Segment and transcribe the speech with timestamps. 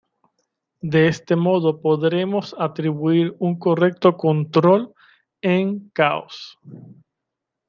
[0.81, 4.95] De este modo podremos atribuir un correcto control
[5.43, 6.57] en caos"'.